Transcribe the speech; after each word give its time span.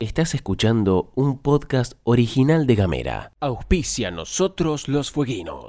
Estás 0.00 0.34
escuchando 0.34 1.10
un 1.14 1.38
podcast 1.38 1.94
original 2.04 2.66
de 2.66 2.74
Gamera. 2.74 3.32
Auspicia 3.40 4.10
nosotros 4.10 4.88
los 4.88 5.10
fueguinos. 5.10 5.66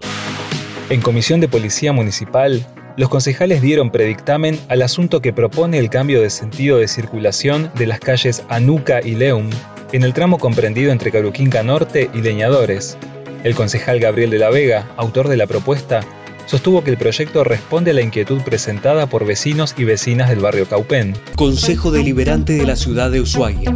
En 0.90 1.02
Comisión 1.02 1.40
de 1.40 1.48
Policía 1.48 1.94
Municipal, 1.94 2.66
los 2.98 3.10
concejales 3.10 3.62
dieron 3.62 3.90
predictamen 3.90 4.60
al 4.70 4.82
asunto 4.82 5.22
que 5.22 5.34
propone 5.34 5.80
el 5.80 5.90
cambio 5.90 6.22
de 6.22 6.30
sentido 6.30 6.78
de 6.78 6.88
circulación 6.88 7.72
de 7.76 7.88
las 7.88 8.00
calles 8.00 8.44
Anuca 8.50 9.02
y 9.02 9.16
Leum 9.16 9.50
en 9.94 10.04
el 10.04 10.14
tramo 10.14 10.40
comprendido 10.40 10.92
entre 10.92 11.12
Caruquinca 11.12 11.64
Norte 11.64 12.10
y 12.14 12.22
Leñadores. 12.22 12.98
El 13.44 13.56
concejal 13.56 14.00
Gabriel 14.00 14.32
de 14.32 14.40
la 14.40 14.50
Vega, 14.50 14.92
autor 14.98 15.28
de 15.28 15.38
la 15.38 15.48
propuesta, 15.48 16.02
sostuvo 16.46 16.84
que 16.84 16.92
el 16.92 16.98
proyecto 16.98 17.44
responde 17.44 17.92
a 17.92 17.94
la 17.94 18.02
inquietud 18.02 18.42
presentada 18.42 19.08
por 19.08 19.26
vecinos 19.26 19.74
y 19.78 19.84
vecinas 19.84 20.30
del 20.30 20.40
barrio 20.40 20.68
Caupén. 20.68 21.16
Consejo 21.36 21.92
Deliberante 21.92 22.54
de 22.54 22.66
la 22.66 22.76
Ciudad 22.76 23.12
de 23.12 23.22
Ushuaia. 23.22 23.76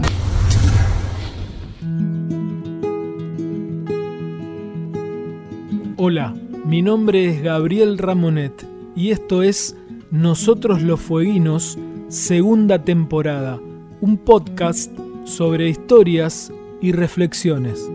Hola, 5.98 6.36
mi 6.66 6.82
nombre 6.82 7.26
es 7.26 7.42
Gabriel 7.42 7.98
Ramonet 7.98 8.68
y 8.96 9.12
esto 9.12 9.42
es 9.42 9.76
Nosotros 10.12 10.82
los 10.82 11.00
Fueguinos, 11.00 11.78
segunda 12.08 12.84
temporada, 12.84 13.60
un 14.02 14.18
podcast 14.18 14.92
sobre 15.26 15.70
historias 15.70 16.52
y 16.82 16.92
reflexiones. 16.92 17.90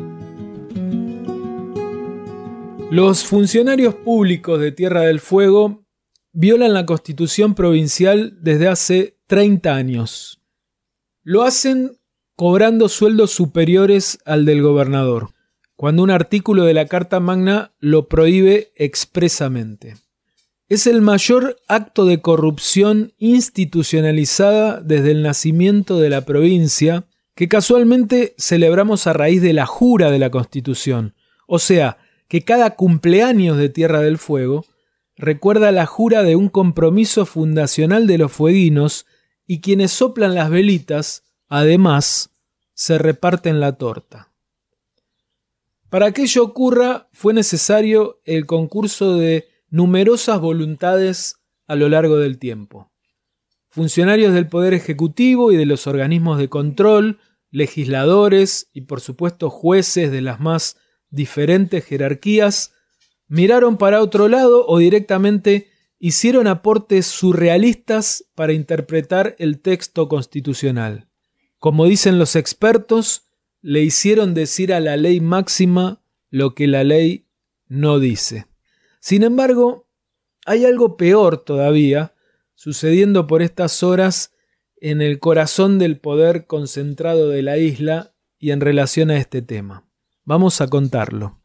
Los 2.93 3.25
funcionarios 3.25 3.95
públicos 3.95 4.61
de 4.61 4.71
Tierra 4.71 5.01
del 5.01 5.19
Fuego 5.19 5.87
violan 6.35 6.75
la 6.75 6.85
constitución 6.85 7.55
provincial 7.55 8.37
desde 8.43 8.69
hace 8.69 9.17
30 9.29 9.75
años. 9.75 10.43
Lo 11.23 11.43
hacen 11.43 11.97
cobrando 12.37 12.91
sueldos 12.91 13.31
superiores 13.31 14.19
al 14.27 14.45
del 14.45 14.61
gobernador, 14.61 15.31
cuando 15.75 16.03
un 16.03 16.11
artículo 16.11 16.65
de 16.65 16.75
la 16.75 16.85
Carta 16.85 17.19
Magna 17.19 17.73
lo 17.79 18.09
prohíbe 18.09 18.73
expresamente. 18.77 19.97
Es 20.69 20.87
el 20.87 21.01
mayor 21.01 21.57
acto 21.69 22.05
de 22.05 22.21
corrupción 22.21 23.15
institucionalizada 23.17 24.83
desde 24.83 25.13
el 25.13 25.23
nacimiento 25.23 25.99
de 25.99 26.11
la 26.11 26.27
provincia 26.27 27.07
que 27.35 27.49
casualmente 27.49 28.35
celebramos 28.37 29.07
a 29.07 29.15
raíz 29.15 29.41
de 29.41 29.55
la 29.55 29.65
jura 29.65 30.11
de 30.11 30.19
la 30.19 30.29
Constitución, 30.29 31.15
o 31.47 31.59
sea, 31.59 31.97
que 32.33 32.45
cada 32.47 32.77
cumpleaños 32.77 33.59
de 33.59 33.69
Tierra 33.69 34.01
del 34.01 34.17
Fuego 34.17 34.65
recuerda 35.17 35.71
la 35.71 35.85
jura 35.85 36.23
de 36.23 36.35
un 36.35 36.49
compromiso 36.49 37.27
fundacional 37.27 38.07
de 38.07 38.17
los 38.17 38.33
fueguinos 38.33 39.05
y 39.47 39.61
quienes 39.61 39.93
soplan 39.93 40.35
las 40.35 40.49
velitas, 40.49 41.25
además, 41.49 42.31
se 42.73 42.97
reparten 42.97 43.61
la 43.61 43.77
torta. 43.77 44.33
Para 45.91 46.13
que 46.13 46.23
ello 46.23 46.43
ocurra 46.43 47.11
fue 47.13 47.35
necesario 47.35 48.19
el 48.25 48.47
concurso 48.47 49.19
de 49.19 49.49
numerosas 49.69 50.41
voluntades 50.41 51.37
a 51.67 51.77
lo 51.77 51.91
largo 51.91 52.17
del 52.17 52.39
tiempo. 52.39 52.91
Funcionarios 53.69 54.33
del 54.33 54.49
Poder 54.49 54.73
Ejecutivo 54.73 55.53
y 55.53 55.59
de 55.59 55.67
los 55.67 55.87
organismos 55.87 56.39
de 56.39 56.49
control, 56.49 57.19
legisladores 57.51 58.71
y 58.73 58.81
por 58.87 59.03
supuesto 59.03 59.51
jueces 59.51 60.11
de 60.11 60.23
las 60.23 60.41
más 60.41 60.79
diferentes 61.13 61.85
jerarquías 61.85 62.73
miraron 63.29 63.79
para 63.79 64.03
otro 64.03 64.29
lado 64.29 64.67
o 64.67 64.79
directamente 64.79 65.69
hicieron 66.01 66.49
aportes 66.49 67.07
surrealistas 67.07 68.25
para 68.35 68.53
interpretar 68.53 69.37
el 69.39 69.61
texto 69.61 70.09
constitucional. 70.09 71.09
Como 71.59 71.87
dicen 71.87 72.19
los 72.19 72.35
expertos, 72.35 73.29
le 73.61 73.83
hicieron 73.83 74.35
decir 74.35 74.73
a 74.73 74.81
la 74.81 74.97
ley 74.97 75.21
máxima 75.21 76.03
lo 76.29 76.57
que 76.57 76.67
la 76.67 76.83
ley 76.83 77.29
no 77.69 78.01
dice. 78.01 78.47
Sin 78.99 79.23
embargo, 79.23 79.89
hay 80.45 80.65
algo 80.65 80.97
peor 80.97 81.45
todavía 81.45 82.15
sucediendo 82.55 83.27
por 83.27 83.43
estas 83.43 83.83
horas 83.83 84.33
en 84.81 85.01
el 85.01 85.21
corazón 85.21 85.79
del 85.79 86.01
poder 86.01 86.47
concentrado 86.47 87.29
de 87.29 87.43
la 87.43 87.59
isla 87.59 88.15
y 88.39 88.51
en 88.51 88.61
relación 88.61 89.11
a 89.11 89.19
este 89.19 89.43
tema. 89.43 89.87
Vamos 90.25 90.61
a 90.61 90.69
contarlo. 90.69 91.41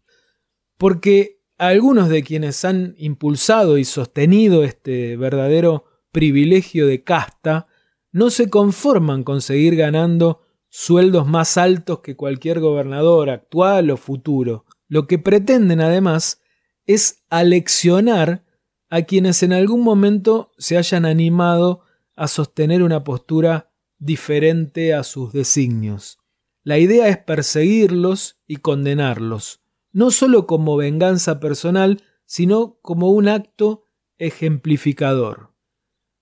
Porque 0.78 1.42
algunos 1.58 2.10
de 2.10 2.24
quienes 2.24 2.64
han 2.66 2.94
impulsado 2.98 3.78
y 3.78 3.86
sostenido 3.86 4.64
este 4.64 5.18
verdadero 5.18 5.86
privilegio 6.12 6.88
de 6.88 7.04
casta 7.04 7.68
no 8.12 8.30
se 8.30 8.50
conforman 8.50 9.24
con 9.24 9.42
seguir 9.42 9.76
ganando 9.76 10.42
sueldos 10.70 11.28
más 11.28 11.58
altos 11.58 12.00
que 12.00 12.16
cualquier 12.16 12.60
gobernador 12.60 13.30
actual 13.30 13.90
o 13.90 13.98
futuro. 13.98 14.66
Lo 14.88 15.08
que 15.08 15.20
pretenden 15.20 15.82
además 15.82 16.42
es 16.86 17.24
aleccionar 17.30 18.46
a 18.90 19.02
quienes 19.02 19.44
en 19.44 19.54
algún 19.54 19.82
momento 19.82 20.52
se 20.58 20.78
hayan 20.78 21.06
animado 21.06 21.82
a 22.16 22.28
sostener 22.28 22.84
una 22.84 23.04
postura 23.04 23.72
diferente 24.00 24.94
a 24.94 25.04
sus 25.04 25.34
designios. 25.34 26.20
La 26.68 26.80
idea 26.80 27.08
es 27.08 27.18
perseguirlos 27.18 28.42
y 28.46 28.58
condenarlos, 28.58 29.62
no 29.94 30.12
solo 30.12 30.46
como 30.48 30.76
venganza 30.76 31.40
personal, 31.40 32.04
sino 32.26 32.78
como 32.82 33.10
un 33.10 33.30
acto 33.30 33.86
ejemplificador. 34.18 35.54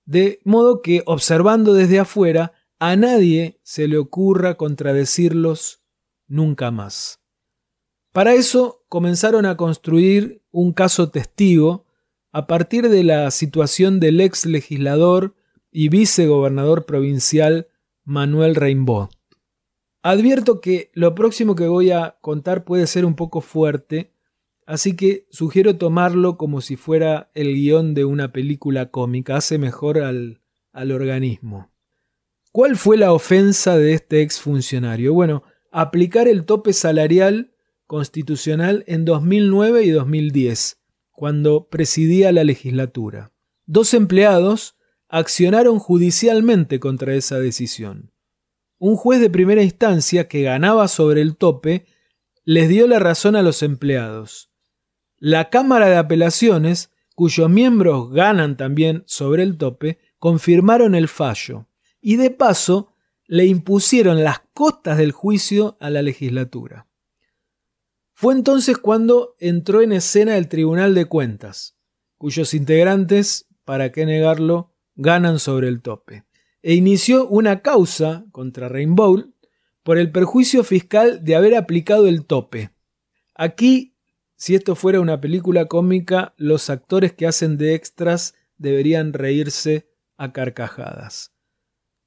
De 0.06 0.38
modo 0.44 0.84
que, 0.84 1.02
observando 1.08 1.74
desde 1.74 1.98
afuera, 1.98 2.54
a 2.78 2.96
nadie 2.96 3.60
se 3.64 3.88
le 3.88 3.98
ocurra 3.98 4.54
contradecirlos 4.54 5.82
nunca 6.28 6.70
más. 6.70 7.24
Para 8.12 8.36
eso 8.36 8.86
comenzaron 8.88 9.48
a 9.48 9.58
construir 9.58 10.44
un 10.52 10.74
caso 10.74 11.10
testigo 11.10 11.88
a 12.32 12.46
partir 12.46 12.90
de 12.90 13.04
la 13.04 13.32
situación 13.32 14.00
del 14.00 14.22
ex 14.22 14.46
legislador 14.46 15.34
y 15.72 15.90
vicegobernador 15.90 16.86
provincial 16.86 17.68
Manuel 18.04 18.54
Rainbow. 18.54 19.10
Advierto 20.08 20.62
que 20.62 20.92
lo 20.94 21.16
próximo 21.16 21.56
que 21.56 21.66
voy 21.66 21.90
a 21.90 22.20
contar 22.22 22.64
puede 22.64 22.86
ser 22.86 23.06
un 23.06 23.16
poco 23.16 23.42
fuerte, 23.42 24.14
así 24.68 24.96
que 24.96 25.26
sugiero 25.32 25.78
tomarlo 25.78 26.38
como 26.38 26.62
si 26.62 26.76
fuera 26.76 27.32
el 27.34 27.56
guion 27.56 27.96
de 27.96 28.06
una 28.06 28.32
película 28.32 28.92
cómica, 28.92 29.36
hace 29.36 29.58
mejor 29.58 29.98
al, 29.98 30.42
al 30.74 30.92
organismo. 30.92 31.72
¿Cuál 32.52 32.76
fue 32.76 32.98
la 32.98 33.14
ofensa 33.14 33.80
de 33.80 33.94
este 33.94 34.22
exfuncionario? 34.22 35.12
Bueno, 35.12 35.42
aplicar 35.72 36.28
el 36.28 36.46
tope 36.46 36.74
salarial 36.74 37.56
constitucional 37.88 38.84
en 38.86 39.06
2009 39.06 39.86
y 39.86 39.90
2010, 39.90 40.84
cuando 41.14 41.68
presidía 41.68 42.32
la 42.32 42.44
legislatura. 42.44 43.32
Dos 43.66 43.96
empleados 43.96 44.76
accionaron 45.10 45.80
judicialmente 45.80 46.80
contra 46.80 47.16
esa 47.16 47.40
decisión 47.40 48.12
un 48.78 48.96
juez 48.96 49.22
de 49.22 49.30
primera 49.30 49.64
instancia 49.64 50.28
que 50.28 50.44
ganaba 50.44 50.88
sobre 50.88 51.22
el 51.22 51.38
tope 51.38 51.86
les 52.44 52.70
dio 52.70 52.88
la 52.88 53.00
razón 53.00 53.36
a 53.36 53.42
los 53.42 53.64
empleados. 53.64 54.52
La 55.18 55.50
Cámara 55.50 55.88
de 55.88 55.96
Apelaciones, 55.96 56.92
cuyos 57.16 57.50
miembros 57.50 58.12
ganan 58.12 58.58
también 58.58 59.04
sobre 59.08 59.44
el 59.44 59.58
tope, 59.58 60.00
confirmaron 60.20 60.94
el 60.94 61.08
fallo 61.08 61.68
y 62.02 62.18
de 62.18 62.30
paso 62.30 62.94
le 63.28 63.46
impusieron 63.46 64.24
las 64.24 64.42
costas 64.54 64.98
del 64.98 65.12
juicio 65.12 65.78
a 65.80 65.90
la 65.90 66.02
legislatura. 66.02 66.88
Fue 68.14 68.34
entonces 68.34 68.78
cuando 68.78 69.36
entró 69.40 69.82
en 69.82 69.92
escena 69.94 70.38
el 70.38 70.48
Tribunal 70.48 70.94
de 70.94 71.06
Cuentas, 71.06 71.76
cuyos 72.18 72.54
integrantes, 72.54 73.48
para 73.64 73.92
qué 73.92 74.06
negarlo, 74.06 74.74
ganan 74.96 75.40
sobre 75.40 75.68
el 75.70 75.82
tope 75.82 76.26
e 76.66 76.74
inició 76.74 77.28
una 77.28 77.62
causa 77.62 78.26
contra 78.32 78.70
Rainbow 78.70 79.32
por 79.84 80.00
el 80.00 80.12
perjuicio 80.12 80.64
fiscal 80.64 81.24
de 81.24 81.36
haber 81.36 81.56
aplicado 81.56 82.08
el 82.08 82.26
tope. 82.26 82.72
Aquí, 83.36 83.94
si 84.36 84.56
esto 84.56 84.74
fuera 84.74 85.00
una 85.00 85.22
película 85.22 85.68
cómica, 85.68 86.34
los 86.38 86.72
actores 86.72 87.14
que 87.14 87.28
hacen 87.28 87.60
de 87.60 87.76
extras 87.76 88.34
deberían 88.58 89.14
reírse 89.14 89.92
a 90.18 90.34
carcajadas. 90.34 91.36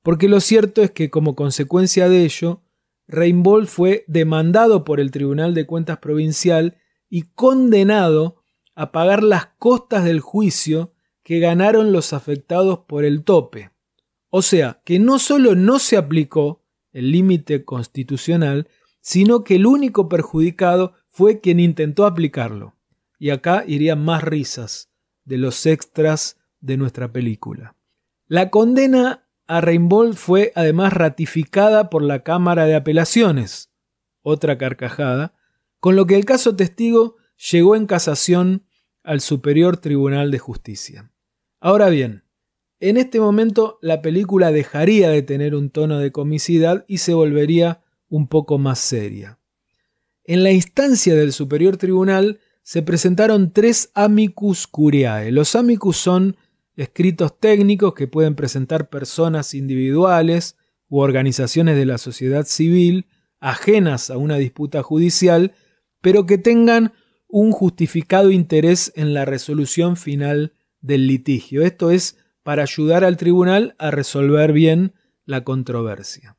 Porque 0.03 0.29
lo 0.29 0.41
cierto 0.41 0.83
es 0.83 0.91
que 0.91 1.09
como 1.09 1.37
consecuencia 1.37 2.09
de 2.09 2.25
ello, 2.25 2.65
Rainbow 3.07 3.65
fue 3.65 4.05
demandado 4.09 4.83
por 4.83 4.99
el 4.99 5.13
Tribunal 5.13 5.55
de 5.55 5.67
Cuentas 5.67 5.99
Provincial 5.99 6.79
y 7.09 7.23
condenado 7.37 8.43
a 8.75 8.91
pagar 8.91 9.23
las 9.23 9.47
costas 9.61 10.03
del 10.03 10.19
juicio 10.19 10.95
que 11.23 11.39
ganaron 11.39 11.93
los 11.93 12.13
afectados 12.13 12.81
por 12.89 13.05
el 13.05 13.23
tope. 13.23 13.71
O 14.31 14.43
sea, 14.43 14.81
que 14.85 14.99
no 14.99 15.19
solo 15.19 15.55
no 15.55 15.79
se 15.79 15.97
aplicó 15.97 16.63
el 16.93 17.13
límite 17.13 17.65
constitucional, 17.65 18.69
sino 19.01 19.45
que 19.45 19.57
el 19.57 19.67
único 19.67 20.09
perjudicado 20.09 20.95
fue 21.09 21.41
quien 21.41 21.61
intentó 21.61 22.05
aplicarlo. 22.07 22.75
Y 23.19 23.31
acá 23.31 23.65
irían 23.67 24.05
más 24.05 24.23
risas 24.23 24.91
de 25.25 25.39
los 25.39 25.67
extras 25.67 26.39
de 26.61 26.77
nuestra 26.77 27.13
película. 27.13 27.75
La 28.27 28.51
condena 28.51 29.27
a 29.47 29.61
Rainbow 29.61 30.13
fue 30.13 30.53
además 30.55 30.93
ratificada 30.93 31.89
por 31.89 32.03
la 32.03 32.23
Cámara 32.23 32.67
de 32.67 32.77
Apelaciones, 32.77 33.71
otra 34.23 34.59
carcajada, 34.59 35.35
con 35.81 35.97
lo 35.97 36.07
que 36.07 36.17
el 36.17 36.25
caso 36.25 36.55
testigo 36.55 37.17
llegó 37.51 37.77
en 37.77 37.87
casación 37.87 38.67
al 39.03 39.21
Superior 39.21 39.79
Tribunal 39.79 40.31
de 40.31 40.39
Justicia. 40.39 41.11
Ahora 41.61 41.89
bien, 41.89 42.25
en 42.81 42.97
este 42.97 43.21
momento 43.21 43.79
la 43.83 44.03
película 44.03 44.53
dejaría 44.53 45.11
de 45.11 45.23
tener 45.23 45.55
un 45.55 45.71
tono 45.71 45.99
de 45.99 46.13
comicidad 46.13 46.85
y 46.89 46.99
se 46.99 47.15
volvería 47.15 47.83
un 48.09 48.29
poco 48.29 48.59
más 48.59 48.79
seria. 48.79 49.39
En 50.25 50.43
la 50.43 50.53
instancia 50.53 51.15
del 51.15 51.33
Superior 51.33 51.77
Tribunal 51.77 52.41
se 52.63 52.83
presentaron 52.83 53.53
tres 53.53 53.91
amicus 53.95 54.67
curiae. 54.67 55.33
Los 55.33 55.57
amicus 55.57 55.97
son 55.97 56.37
escritos 56.77 57.41
técnicos 57.41 57.95
que 57.95 58.07
pueden 58.07 58.35
presentar 58.35 58.91
personas 58.91 59.55
individuales 59.55 60.57
u 60.89 61.01
organizaciones 61.01 61.77
de 61.77 61.87
la 61.87 61.99
sociedad 61.99 62.47
civil 62.47 63.07
ajenas 63.41 64.11
a 64.11 64.17
una 64.17 64.37
disputa 64.37 64.83
judicial, 64.83 65.53
pero 66.01 66.27
que 66.27 66.39
tengan 66.39 66.93
un 67.29 67.53
justificado 67.53 68.31
interés 68.31 68.93
en 68.97 69.15
la 69.15 69.25
resolución 69.25 69.97
final 69.97 70.53
del 70.81 71.07
litigio. 71.07 71.63
Esto 71.63 71.91
es 71.91 72.17
para 72.49 72.63
ayudar 72.63 73.05
al 73.05 73.19
tribunal 73.19 73.75
a 73.79 73.91
resolver 73.91 74.55
bien 74.55 74.95
la 75.27 75.45
controversia. 75.45 76.39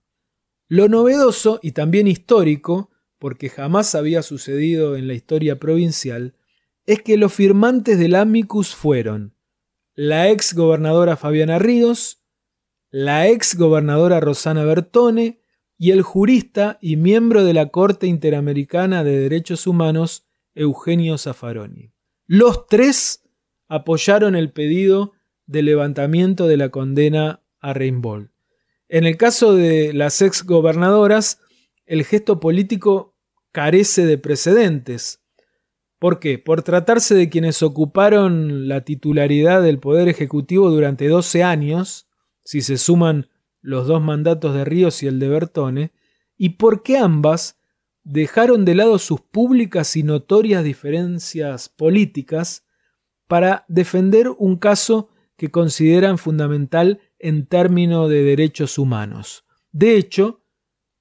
Lo 0.68 0.88
novedoso 0.88 1.60
y 1.62 1.74
también 1.74 2.08
histórico, 2.08 2.90
porque 3.20 3.48
jamás 3.48 3.94
había 3.94 4.24
sucedido 4.24 4.96
en 4.96 5.08
la 5.08 5.14
historia 5.14 5.60
provincial, 5.60 6.34
es 6.88 7.04
que 7.04 7.16
los 7.16 7.32
firmantes 7.32 8.00
del 8.00 8.16
amicus 8.16 8.74
fueron 8.74 9.36
la 9.94 10.32
ex 10.32 10.56
gobernadora 10.56 11.16
Fabiana 11.16 11.60
Ríos, 11.60 12.24
la 12.90 13.28
ex 13.28 13.56
gobernadora 13.56 14.20
Rosana 14.20 14.64
Bertone 14.64 15.44
y 15.78 15.92
el 15.92 16.02
jurista 16.02 16.80
y 16.82 16.96
miembro 16.96 17.44
de 17.44 17.54
la 17.54 17.70
Corte 17.70 18.08
Interamericana 18.08 19.04
de 19.04 19.20
Derechos 19.20 19.68
Humanos 19.68 20.26
Eugenio 20.56 21.20
Zaffaroni. 21.20 21.94
Los 22.26 22.66
tres 22.66 23.30
apoyaron 23.68 24.36
el 24.36 24.52
pedido 24.52 25.14
de 25.50 25.64
levantamiento 25.64 26.48
de 26.48 26.58
la 26.58 26.70
condena 26.70 27.42
a 27.60 27.74
Rainbow. 27.74 28.28
En 28.88 29.06
el 29.06 29.18
caso 29.18 29.56
de 29.56 29.94
las 29.94 30.22
ex 30.22 30.46
gobernadoras, 30.46 31.42
el 31.86 32.06
gesto 32.06 32.40
político 32.40 33.16
carece 33.52 34.06
de 34.06 34.18
precedentes, 34.18 35.20
¿Por 36.00 36.20
qué? 36.20 36.40
Por 36.40 36.64
tratarse 36.64 37.14
de 37.14 37.30
quienes 37.30 37.62
ocuparon 37.62 38.70
la 38.70 38.86
titularidad 38.86 39.62
del 39.62 39.80
Poder 39.80 40.08
Ejecutivo 40.08 40.70
durante 40.72 41.10
12 41.10 41.44
años, 41.44 42.08
si 42.46 42.62
se 42.62 42.78
suman 42.78 43.28
los 43.62 43.86
dos 43.86 44.02
mandatos 44.02 44.54
de 44.54 44.64
Ríos 44.64 45.04
y 45.04 45.08
el 45.08 45.20
de 45.20 45.28
Bertone, 45.28 45.92
y 46.38 46.52
porque 46.52 46.98
ambas 46.98 47.60
dejaron 48.06 48.64
de 48.64 48.76
lado 48.76 48.98
sus 48.98 49.20
públicas 49.20 49.98
y 49.98 50.04
notorias 50.04 50.64
diferencias 50.64 51.68
políticas 51.68 52.66
para 53.28 53.66
defender 53.68 54.30
un 54.38 54.56
caso 54.56 55.09
que 55.40 55.50
consideran 55.50 56.18
fundamental 56.18 57.00
en 57.18 57.48
términos 57.48 58.10
de 58.10 58.24
derechos 58.24 58.78
humanos. 58.78 59.46
De 59.72 59.96
hecho, 59.96 60.46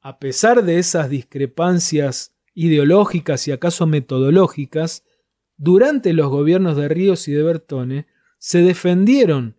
a 0.01 0.21
pesar 0.21 0.65
de 0.65 0.79
esas 0.79 1.11
discrepancias 1.11 2.37
ideológicas 2.55 3.49
y 3.49 3.53
acaso 3.53 3.87
metodológicas, 3.87 5.05
durante 5.57 6.13
los 6.13 6.31
gobiernos 6.31 6.77
de 6.77 6.89
Ríos 6.89 7.27
y 7.27 7.33
de 7.33 7.43
Bertone, 7.43 8.07
se 8.39 8.63
defendieron 8.63 9.59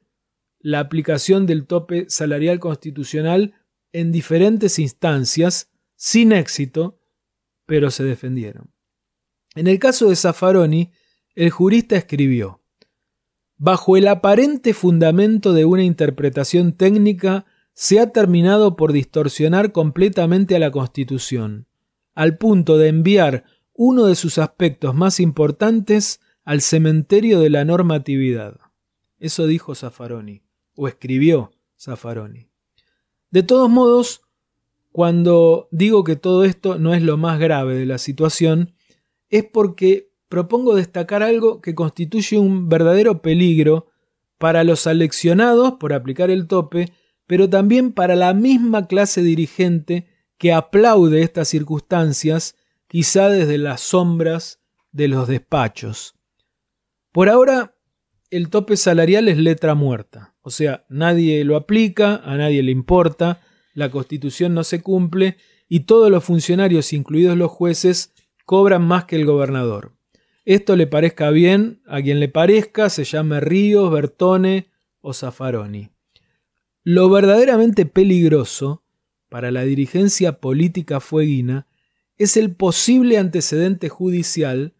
la 0.59 0.79
aplicación 0.79 1.45
del 1.45 1.67
tope 1.67 2.09
salarial 2.09 2.59
constitucional 2.59 3.55
en 3.91 4.13
diferentes 4.13 4.79
instancias, 4.79 5.73
sin 5.95 6.31
éxito, 6.31 7.01
pero 7.65 7.91
se 7.91 8.05
defendieron. 8.05 8.73
En 9.55 9.67
el 9.67 9.77
caso 9.77 10.07
de 10.07 10.15
Zaffaroni, 10.15 10.93
el 11.35 11.49
jurista 11.49 11.97
escribió, 11.97 12.58
Bajo 13.61 13.97
el 13.97 14.07
aparente 14.07 14.73
fundamento 14.73 15.51
de 15.51 15.65
una 15.65 15.83
interpretación 15.83 16.71
técnica, 16.71 17.45
se 17.73 17.99
ha 17.99 18.11
terminado 18.11 18.77
por 18.77 18.93
distorsionar 18.93 19.73
completamente 19.73 20.55
a 20.55 20.59
la 20.59 20.71
Constitución 20.71 21.67
al 22.15 22.37
punto 22.37 22.77
de 22.77 22.89
enviar 22.89 23.45
uno 23.73 24.05
de 24.05 24.15
sus 24.15 24.39
aspectos 24.39 24.93
más 24.93 25.21
importantes 25.21 26.19
al 26.43 26.59
cementerio 26.59 27.39
de 27.39 27.49
la 27.49 27.63
normatividad. 27.63 28.59
Eso 29.19 29.45
dijo 29.45 29.75
Zaffaroni, 29.75 30.41
o 30.75 30.89
escribió 30.89 31.51
Zaffaroni. 31.79 32.49
De 33.31 33.43
todos 33.43 33.69
modos, 33.69 34.23
cuando 34.91 35.69
digo 35.71 36.03
que 36.03 36.17
todo 36.17 36.43
esto 36.43 36.77
no 36.77 36.93
es 36.93 37.01
lo 37.01 37.15
más 37.15 37.39
grave 37.39 37.75
de 37.75 37.85
la 37.85 37.99
situación, 37.99 38.73
es 39.29 39.45
porque 39.45 40.08
propongo 40.29 40.75
destacar 40.75 41.23
algo 41.23 41.59
que 41.59 41.75
constituye 41.75 42.37
un 42.37 42.69
verdadero 42.69 43.21
peligro 43.21 43.87
para 44.37 44.63
los 44.63 44.87
aleccionados 44.87 45.73
por 45.73 45.91
aplicar 45.91 46.29
el 46.29 46.47
tope, 46.47 46.93
pero 47.27 47.49
también 47.49 47.91
para 47.91 48.15
la 48.15 48.33
misma 48.33 48.87
clase 48.87 49.21
dirigente 49.21 50.07
que 50.37 50.53
aplaude 50.53 51.21
estas 51.21 51.49
circunstancias, 51.49 52.55
quizá 52.87 53.27
desde 53.29 53.57
las 53.57 53.81
sombras 53.81 54.61
de 54.91 55.09
los 55.09 55.27
despachos. 55.27 56.15
Por 57.11 57.27
ahora, 57.27 57.75
el 58.29 58.49
tope 58.49 58.77
salarial 58.77 59.27
es 59.27 59.37
letra 59.37 59.75
muerta, 59.75 60.35
o 60.41 60.51
sea, 60.51 60.85
nadie 60.89 61.43
lo 61.43 61.55
aplica, 61.55 62.15
a 62.23 62.37
nadie 62.37 62.63
le 62.63 62.71
importa, 62.71 63.41
la 63.73 63.91
constitución 63.91 64.53
no 64.53 64.63
se 64.63 64.81
cumple 64.81 65.37
y 65.67 65.81
todos 65.81 66.09
los 66.09 66.23
funcionarios, 66.23 66.93
incluidos 66.93 67.37
los 67.37 67.51
jueces, 67.51 68.13
cobran 68.45 68.83
más 68.83 69.05
que 69.05 69.15
el 69.15 69.25
gobernador. 69.25 69.98
Esto 70.49 70.75
le 70.75 70.87
parezca 70.87 71.29
bien 71.29 71.79
a 71.85 72.01
quien 72.01 72.19
le 72.19 72.27
parezca, 72.27 72.89
se 72.89 73.03
llame 73.03 73.39
Ríos, 73.39 73.91
Bertone 73.91 74.71
o 74.99 75.13
Zaffaroni. 75.13 75.91
Lo 76.83 77.07
verdaderamente 77.11 77.85
peligroso 77.85 78.83
para 79.29 79.51
la 79.51 79.61
dirigencia 79.61 80.39
política 80.39 81.01
fueguina 81.01 81.67
es 82.17 82.35
el 82.35 82.55
posible 82.55 83.19
antecedente 83.19 83.89
judicial 83.89 84.73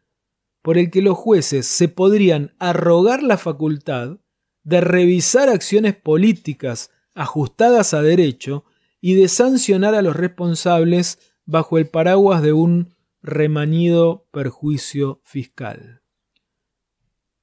por 0.63 0.79
el 0.79 0.89
que 0.89 1.03
los 1.03 1.15
jueces 1.15 1.67
se 1.67 1.87
podrían 1.87 2.55
arrogar 2.57 3.21
la 3.21 3.37
facultad 3.37 4.17
de 4.63 4.81
revisar 4.81 5.49
acciones 5.49 5.95
políticas 5.95 6.89
ajustadas 7.13 7.93
a 7.93 8.01
derecho 8.01 8.65
y 9.01 9.13
de 9.13 9.27
sancionar 9.27 9.93
a 9.93 10.01
los 10.01 10.15
responsables 10.15 11.19
bajo 11.45 11.77
el 11.77 11.85
paraguas 11.85 12.41
de 12.41 12.53
un 12.53 12.95
remanido 13.21 14.27
perjuicio 14.31 15.21
fiscal. 15.23 16.01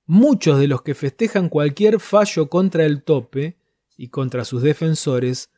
Muchos 0.07 0.59
de 0.59 0.69
los 0.69 0.83
que 0.83 0.95
festejan 0.95 1.49
cualquier 1.49 2.01
fallo 2.01 2.49
contra 2.49 2.85
el 2.85 3.03
tope 3.03 3.59
y 3.97 4.09
contra 4.09 4.45
sus 4.45 4.63
defensores 4.63 5.51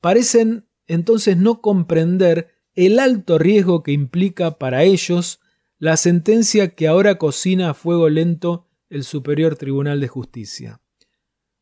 parecen 0.00 0.68
entonces 0.86 1.36
no 1.36 1.60
comprender 1.60 2.54
el 2.74 2.98
alto 2.98 3.38
riesgo 3.38 3.82
que 3.82 3.92
implica 3.92 4.58
para 4.58 4.82
ellos 4.82 5.40
la 5.78 5.96
sentencia 5.96 6.70
que 6.70 6.86
ahora 6.86 7.18
cocina 7.18 7.70
a 7.70 7.74
fuego 7.74 8.08
lento 8.08 8.68
el 8.88 9.04
Superior 9.04 9.56
Tribunal 9.56 10.00
de 10.00 10.08
Justicia. 10.08 10.80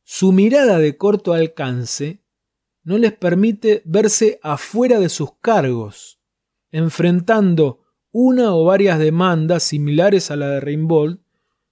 Su 0.02 0.32
mirada 0.32 0.78
de 0.78 0.96
corto 0.96 1.32
alcance 1.32 2.22
no 2.82 2.98
les 2.98 3.12
permite 3.12 3.82
verse 3.84 4.40
afuera 4.42 4.98
de 4.98 5.08
sus 5.08 5.36
cargos, 5.40 6.20
enfrentando 6.72 7.81
una 8.12 8.54
o 8.54 8.64
varias 8.64 8.98
demandas 8.98 9.62
similares 9.62 10.30
a 10.30 10.36
la 10.36 10.48
de 10.48 10.60
Rimbaud, 10.60 11.18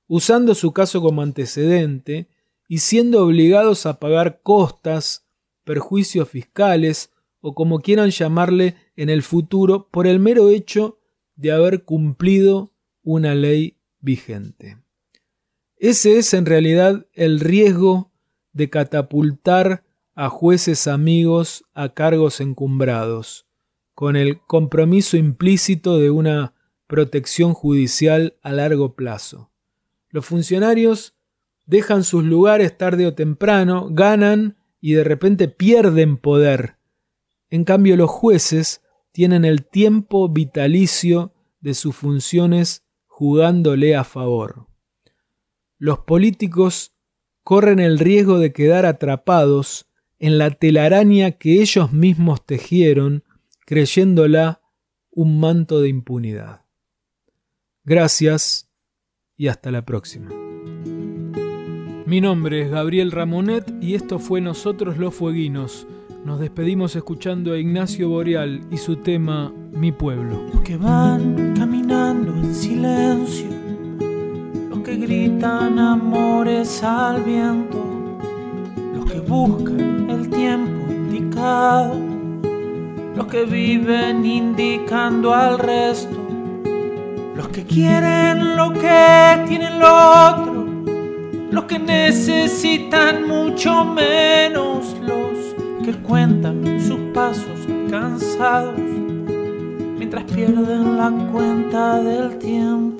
usando 0.09 0.55
su 0.55 0.73
caso 0.73 1.01
como 1.01 1.23
antecedente 1.23 2.29
y 2.67 2.79
siendo 2.79 3.25
obligados 3.25 3.87
a 3.87 4.01
pagar 4.01 4.41
costas, 4.43 5.27
perjuicios 5.65 6.29
fiscales 6.29 7.13
o 7.41 7.55
como 7.55 7.81
quieran 7.81 8.11
llamarle 8.11 8.77
en 8.97 9.09
el 9.09 9.23
futuro, 9.23 9.89
por 9.91 10.07
el 10.07 10.19
mero 10.19 10.49
hecho 10.51 10.99
de 11.37 11.53
haber 11.53 11.85
cumplido 11.85 12.73
una 13.03 13.35
ley 13.35 13.79
vigente. 14.01 14.79
Ese 15.77 16.19
es 16.19 16.35
en 16.35 16.45
realidad 16.45 17.07
el 17.15 17.41
riesgo 17.41 18.13
de 18.53 18.69
catapultar 18.69 19.85
a 20.15 20.29
jueces 20.29 20.87
amigos 20.87 21.65
a 21.73 21.95
cargos 21.95 22.41
encumbrados, 22.41 23.47
con 24.01 24.17
el 24.17 24.41
compromiso 24.41 25.17
implícito 25.17 25.99
de 25.99 26.11
una 26.11 26.55
protección 26.89 27.55
judicial 27.55 28.35
a 28.43 28.51
largo 28.51 28.97
plazo. 28.97 29.53
Los 30.09 30.27
funcionarios 30.27 31.15
dejan 31.67 32.03
sus 32.03 32.25
lugares 32.25 32.77
tarde 32.77 33.07
o 33.07 33.15
temprano, 33.15 33.89
ganan 33.91 34.57
y 34.81 34.95
de 34.95 35.05
repente 35.05 35.47
pierden 35.47 36.17
poder 36.17 36.81
en 37.51 37.65
cambio, 37.65 37.97
los 37.97 38.11
jueces 38.11 38.81
tienen 39.13 39.45
el 39.45 39.67
tiempo 39.67 40.29
vitalicio 40.29 41.35
de 41.61 41.75
sus 41.75 41.97
funciones 41.97 42.85
jugándole 43.07 43.97
a 43.97 44.05
favor. 44.05 44.69
Los 45.79 46.01
políticos 46.01 46.95
corren 47.43 47.81
el 47.81 47.99
riesgo 47.99 48.39
de 48.39 48.53
quedar 48.53 48.87
atrapados 48.87 49.87
en 50.21 50.39
la 50.39 50.51
telaraña 50.51 51.33
que 51.33 51.61
ellos 51.61 51.93
mismos 51.93 52.47
tejieron, 52.47 53.25
creyéndola 53.71 54.63
un 55.13 55.39
manto 55.39 55.81
de 55.81 55.89
impunidad. 55.89 56.65
Gracias 57.85 58.69
y 59.37 59.47
hasta 59.47 59.71
la 59.71 59.87
próxima. 59.87 60.29
Mi 62.05 62.21
nombre 62.21 62.63
es 62.63 62.71
Gabriel 62.73 63.13
Ramonet 63.13 63.73
y 63.81 63.95
esto 63.95 64.19
fue 64.19 64.41
Nosotros 64.41 64.99
los 64.99 65.15
Fueguinos. 65.15 65.87
Nos 66.25 66.41
despedimos 66.41 66.97
escuchando 66.97 67.53
a 67.53 67.59
Ignacio 67.59 68.09
Boreal 68.09 68.61
y 68.73 68.77
su 68.77 68.97
tema 68.97 69.55
Mi 69.71 69.93
pueblo. 69.93 70.49
Los 70.53 70.63
que 70.63 70.77
van 70.77 71.55
caminando 71.57 72.33
en 72.33 72.53
silencio, 72.53 73.51
los 74.69 74.81
que 74.81 74.97
gritan 74.97 75.79
amores 75.79 76.83
al 76.83 77.23
viento, 77.23 78.19
los 78.97 79.09
que 79.09 79.21
buscan 79.21 80.11
el 80.11 80.29
tiempo 80.29 80.91
indicado, 80.91 82.10
los 83.21 83.29
que 83.29 83.45
viven 83.45 84.25
indicando 84.25 85.35
al 85.35 85.59
resto, 85.59 86.17
los 87.35 87.49
que 87.49 87.65
quieren 87.65 88.57
lo 88.57 88.73
que 88.73 89.45
tienen 89.47 89.79
lo 89.79 90.31
otro, 90.31 90.65
los 91.51 91.65
que 91.65 91.79
necesitan 91.79 93.29
mucho 93.29 93.85
menos, 93.85 94.97
los 95.03 95.85
que 95.85 95.93
cuentan 96.03 96.81
sus 96.81 96.99
pasos 97.13 97.61
cansados. 97.91 98.81
Mientras 99.99 100.25
pierden 100.25 100.97
la 100.97 101.11
cuenta 101.31 102.01
del 102.01 102.39
tiempo. 102.39 103.00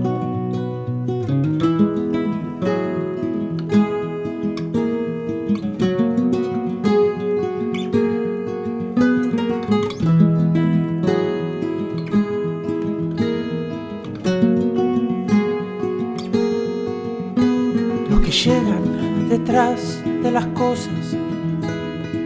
De 19.61 20.31
las 20.31 20.47
cosas, 20.47 21.15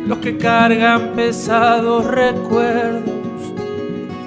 los 0.08 0.20
que 0.20 0.38
cargan 0.38 1.12
pesados 1.18 2.06
recuerdos, 2.06 3.04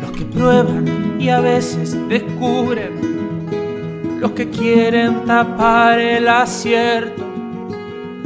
los 0.03 0.11
que 0.11 0.27
prueban 0.27 1.17
y 1.19 1.31
a 1.31 1.41
veces 1.41 1.97
descubren, 2.09 4.19
los 4.21 4.33
que 4.33 4.51
quieren 4.51 5.25
tapar 5.25 5.99
el 5.99 6.29
acierto, 6.29 7.25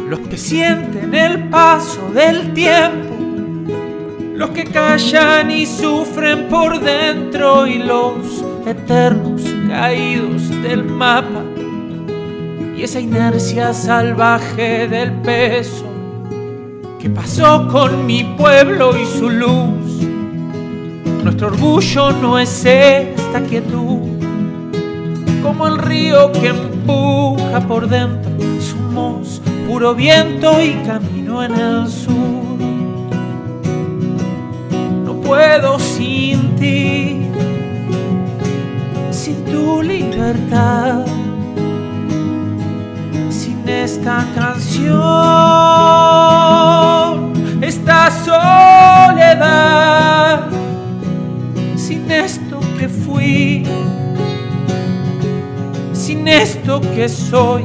los 0.08 0.18
que 0.20 0.36
sienten 0.36 1.14
el 1.14 1.48
paso 1.48 2.10
del 2.12 2.52
tiempo, 2.52 3.14
los 4.34 4.50
que 4.50 4.64
callan 4.64 5.48
y 5.52 5.64
sufren 5.64 6.48
por 6.48 6.80
dentro 6.80 7.68
y 7.68 7.78
los 7.78 8.44
eternos 8.66 9.42
caídos 9.68 10.50
del 10.62 10.82
mapa 10.82 11.51
esa 12.84 12.98
inercia 12.98 13.72
salvaje 13.72 14.88
del 14.88 15.12
peso. 15.22 15.84
¿Qué 16.98 17.08
pasó 17.08 17.68
con 17.68 18.06
mi 18.06 18.24
pueblo 18.24 18.96
y 18.98 19.06
su 19.06 19.30
luz? 19.30 20.02
Nuestro 21.22 21.48
orgullo 21.48 22.10
no 22.10 22.40
es 22.40 22.64
esta 22.64 23.40
quietud, 23.42 24.00
como 25.44 25.68
el 25.68 25.78
río 25.78 26.32
que 26.32 26.48
empuja 26.48 27.60
por 27.68 27.88
dentro. 27.88 28.32
Somos 28.60 29.40
puro 29.68 29.94
viento 29.94 30.60
y 30.60 30.72
camino 30.84 31.44
en 31.44 31.54
el 31.54 31.88
sur. 31.88 32.58
No 35.04 35.14
puedo 35.20 35.78
sin 35.78 36.56
ti, 36.56 37.28
sin 39.12 39.44
tu 39.44 39.82
libertad 39.82 41.04
esta 43.92 44.26
canción, 44.34 44.94
esta 47.60 48.10
soledad, 48.24 49.60
sin 51.76 52.10
esto 52.10 52.58
que 52.78 52.88
fui, 52.88 53.66
sin 55.92 56.26
esto 56.26 56.80
que 56.80 57.06
soy, 57.06 57.64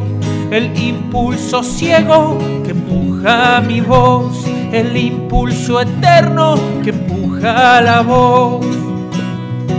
el 0.52 0.78
impulso 0.78 1.64
ciego 1.64 2.38
que 2.66 2.72
empuja 2.72 3.62
mi 3.62 3.80
voz, 3.80 4.46
el 4.74 4.98
impulso 4.98 5.80
eterno 5.80 6.56
que 6.84 6.90
empuja 6.90 7.80
la 7.82 8.02
voz. 8.02 8.66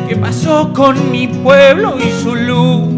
¿Qué 0.08 0.16
pasó 0.16 0.72
con 0.72 1.10
mi 1.10 1.28
pueblo 1.28 1.98
y 1.98 2.10
su 2.22 2.34
luz? 2.34 2.97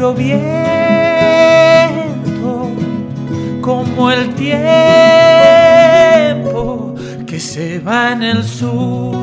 Puro 0.00 0.14
viento, 0.14 0.40
como 3.60 4.10
el 4.10 4.34
tiempo 4.34 4.54
que 7.26 7.38
se 7.38 7.80
va 7.80 8.12
en 8.12 8.22
el 8.22 8.42
sur. 8.42 9.14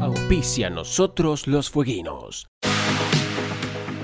Auspicia 0.00 0.68
nosotros 0.68 1.46
los 1.46 1.70
fueguinos. 1.70 2.48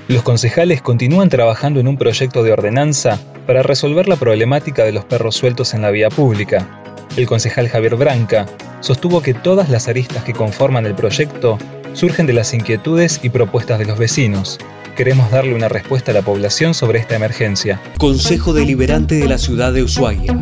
Los 0.07 0.23
concejales 0.23 0.81
continúan 0.81 1.27
trabajando 1.27 1.81
en 1.81 1.89
un 1.89 1.97
proyecto 1.97 2.41
de 2.43 2.53
ordenanza 2.53 3.19
para 3.45 3.63
resolver 3.63 4.07
la 4.07 4.15
problemática 4.15 4.85
de 4.85 4.93
los 4.93 5.03
perros 5.03 5.35
sueltos 5.35 5.73
en 5.73 5.81
la 5.81 5.91
vía 5.91 6.07
pública. 6.09 6.84
El 7.17 7.27
concejal 7.27 7.69
Javier 7.69 7.95
Branca 7.95 8.45
sostuvo 8.81 9.21
que 9.21 9.33
todas 9.33 9.69
las 9.69 9.87
aristas 9.87 10.23
que 10.25 10.33
conforman 10.33 10.85
el 10.85 10.95
proyecto 10.95 11.57
surgen 11.93 12.25
de 12.25 12.33
las 12.33 12.53
inquietudes 12.53 13.21
y 13.23 13.29
propuestas 13.29 13.79
de 13.79 13.85
los 13.85 13.97
vecinos. 13.97 14.59
queremos 14.97 15.29
darle 15.29 15.53
una 15.53 15.67
respuesta 15.67 16.11
a 16.11 16.13
la 16.13 16.21
población 16.21 16.73
sobre 16.73 16.99
esta 16.99 17.15
emergencia. 17.15 17.81
Consejo 17.97 18.53
Deliberante 18.53 19.15
de 19.15 19.27
la 19.27 19.37
Ciudad 19.37 19.73
de 19.73 19.83
Ushuaia. 19.83 20.39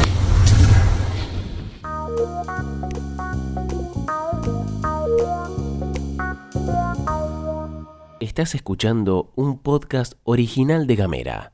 Estás 8.19 8.55
escuchando 8.55 9.31
un 9.35 9.59
podcast 9.59 10.13
original 10.23 10.85
de 10.87 10.95
Gamera. 10.95 11.51